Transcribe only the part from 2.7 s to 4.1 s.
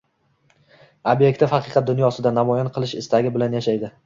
qilish istagi bilan yashaydi